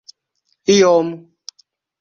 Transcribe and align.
iom 0.75 1.07